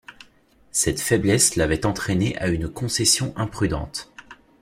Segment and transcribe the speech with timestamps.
[0.71, 4.11] Cette faiblesse l’avait entraîné à une concession imprudente.